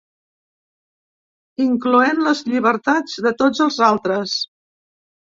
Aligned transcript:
Incloent 1.65 2.21
les 2.27 2.41
llibertats 2.53 3.19
de 3.27 3.33
tots 3.43 3.61
els 3.67 3.77
altres. 3.89 4.33